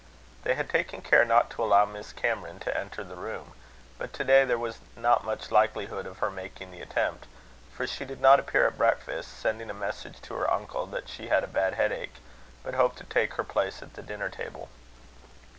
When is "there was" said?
4.45-4.79